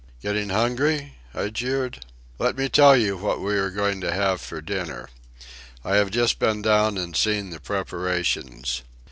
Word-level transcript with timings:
"Getting 0.23 0.49
hungry?" 0.49 1.13
I 1.31 1.49
jeered. 1.49 2.03
"Let 2.39 2.57
me 2.57 2.69
tell 2.69 2.97
you 2.97 3.17
what 3.17 3.39
we 3.39 3.53
are 3.55 3.69
going 3.69 4.01
to 4.01 4.11
have 4.11 4.41
for 4.41 4.59
dinner. 4.59 5.09
I 5.85 5.93
have 5.97 6.09
just 6.09 6.39
been 6.39 6.63
down 6.63 6.97
and 6.97 7.15
seen 7.15 7.51
the 7.51 7.59
preparations. 7.59 8.81